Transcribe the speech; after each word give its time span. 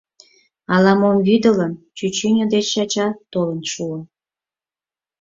Ала-мом 0.73 1.17
вӱдылын, 1.27 1.73
чӱчӱньӧ 1.97 2.45
деч 2.53 2.69
ача 2.83 3.07
толын 3.31 3.61
шуо. 3.71 3.99